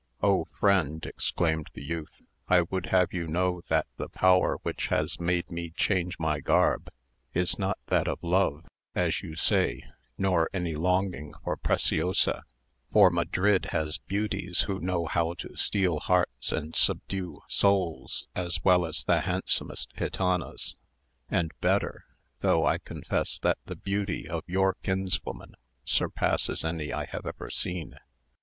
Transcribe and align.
"O 0.23 0.45
friend," 0.59 1.05
exclaimed 1.05 1.69
the 1.75 1.83
youth, 1.83 2.23
"I 2.47 2.61
would 2.61 2.87
have 2.87 3.13
you 3.13 3.27
know 3.27 3.61
that 3.67 3.85
the 3.97 4.09
power 4.09 4.57
which 4.63 4.87
has 4.87 5.19
made 5.19 5.51
me 5.51 5.69
change 5.69 6.17
my 6.17 6.39
garb 6.39 6.89
is 7.35 7.59
not 7.59 7.77
that 7.89 8.07
of 8.07 8.17
love, 8.23 8.65
as 8.95 9.21
you 9.21 9.35
say, 9.35 9.85
nor 10.17 10.49
any 10.55 10.73
longing 10.73 11.35
for 11.43 11.55
Preciosa; 11.55 12.45
for 12.91 13.11
Madrid 13.11 13.65
has 13.73 13.99
beauties 13.99 14.61
who 14.61 14.79
know 14.79 15.05
how 15.05 15.35
to 15.35 15.55
steal 15.55 15.99
hearts 15.99 16.51
and 16.51 16.75
subdue 16.75 17.41
souls 17.47 18.27
as 18.33 18.57
well 18.63 18.87
as 18.87 19.03
the 19.03 19.19
handsomest 19.21 19.93
gitanas, 19.95 20.73
and 21.29 21.51
better; 21.61 22.05
though 22.39 22.65
I 22.65 22.79
confess 22.79 23.37
that 23.37 23.59
the 23.65 23.75
beauty 23.75 24.27
of 24.27 24.43
your 24.47 24.73
kinswoman 24.81 25.53
surpasses 25.85 26.65
any 26.65 26.91
I 26.91 27.05
have 27.05 27.27
ever 27.27 27.51
seen. 27.51 27.99